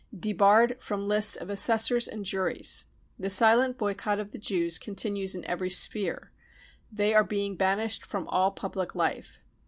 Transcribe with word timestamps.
Debarred 0.19 0.81
from 0.81 1.05
Lists 1.05 1.35
of 1.35 1.51
Assessors 1.51 2.07
and 2.07 2.25
Juries. 2.25 2.85
The 3.19 3.29
silent 3.29 3.77
boycott 3.77 4.17
of 4.19 4.31
the 4.31 4.39
Jews 4.39 4.79
continues 4.79 5.35
in 5.35 5.45
every 5.45 5.69
sphere; 5.69 6.31
they 6.91 7.13
are 7.13 7.23
being 7.23 7.55
banished 7.55 8.03
from 8.03 8.27
all 8.29 8.49
public 8.49 8.95
life. 8.95 9.37